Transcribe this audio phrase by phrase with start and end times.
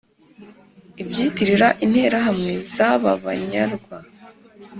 [1.01, 3.97] ibyitirira interahamwe z' ababnyarwa.